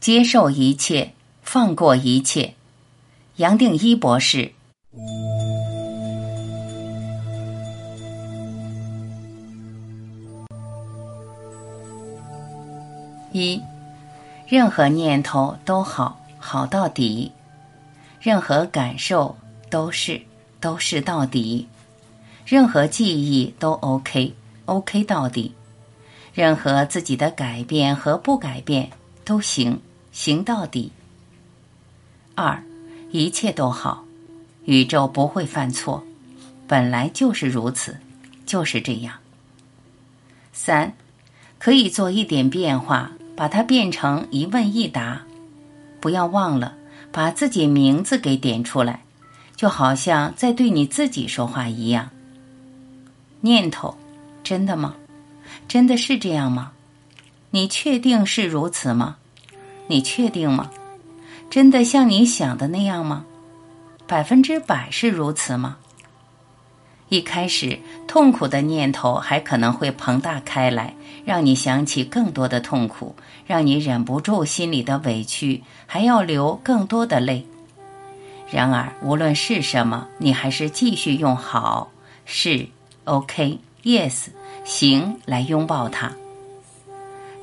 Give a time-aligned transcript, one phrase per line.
[0.00, 2.54] 接受一切，放过一切。
[3.36, 4.52] 杨定一博士。
[13.32, 13.60] 一，
[14.48, 17.30] 任何念头都好，好到底；
[18.20, 19.36] 任何感受
[19.68, 20.22] 都是，
[20.60, 21.66] 都是到底；
[22.46, 25.52] 任何记忆都 OK，OK 到底；
[26.32, 28.90] 任何自己的改变和不改变
[29.24, 29.80] 都行，
[30.12, 30.92] 行到底。
[32.34, 32.62] 二，
[33.10, 34.04] 一切都好，
[34.64, 36.04] 宇宙不会犯错，
[36.66, 37.96] 本来就是如此，
[38.46, 39.14] 就是这样。
[40.52, 40.94] 三，
[41.58, 43.12] 可以做一点变化。
[43.36, 45.22] 把它变成一问一答，
[45.98, 46.74] 不要忘了
[47.10, 49.02] 把自己名字给点出来，
[49.56, 52.10] 就好像在对你自己说话一样。
[53.40, 53.96] 念头，
[54.44, 54.94] 真的吗？
[55.66, 56.72] 真的是这样吗？
[57.52, 59.16] 你确定是如此吗？
[59.90, 60.70] 你确定吗？
[61.50, 63.24] 真的像你想的那样吗？
[64.06, 65.78] 百分之百是如此吗？
[67.08, 73.16] 一开始，痛苦的念头还可能会膨大开来，让你想起更多的痛苦，
[73.48, 77.44] 让你忍不住心里的委屈，还要流更多的泪。
[78.48, 81.90] 然而，无论是什么，你还是继续用“好
[82.24, 82.68] ”“是
[83.06, 84.28] ”“OK”“ Yes”
[84.64, 86.12] 行来拥抱它。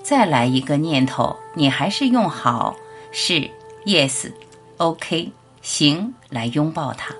[0.08, 2.78] 再来一个念头，你还是用“好
[3.12, 3.50] ”“是
[3.86, 4.32] ”“Yes”
[4.78, 7.14] “OK” 行来拥抱它。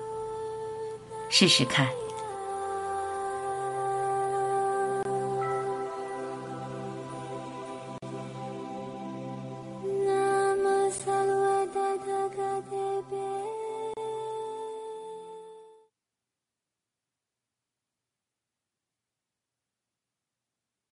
[1.28, 1.88] 试试看。